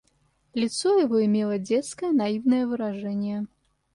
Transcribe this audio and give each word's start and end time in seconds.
Лицо 0.55 0.97
его 0.99 1.23
имело 1.23 1.59
детское, 1.59 2.11
наивное 2.11 2.65
выражение. 2.65 3.45